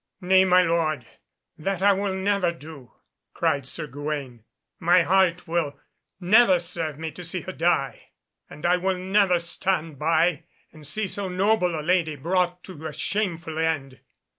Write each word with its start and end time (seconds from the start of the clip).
"Nay, 0.21 0.45
my 0.45 0.63
lord, 0.63 1.05
that 1.59 1.83
I 1.83 1.93
will 1.93 2.15
never 2.15 2.51
do," 2.51 2.91
cried 3.35 3.67
Sir 3.67 3.85
Gawaine; 3.85 4.43
"my 4.79 5.03
heart 5.03 5.47
will 5.47 5.79
never 6.19 6.57
serve 6.57 6.97
me 6.97 7.11
to 7.11 7.23
see 7.23 7.41
her 7.41 7.51
die, 7.51 8.07
and 8.49 8.65
I 8.65 8.77
will 8.77 8.97
never 8.97 9.37
stand 9.37 9.99
by 9.99 10.45
and 10.73 10.87
see 10.87 11.05
so 11.05 11.29
noble 11.29 11.79
a 11.79 11.83
lady 11.85 12.15
brought 12.15 12.63
to 12.63 12.87
a 12.87 12.93
shameful 12.93 13.59
end." 13.59 13.99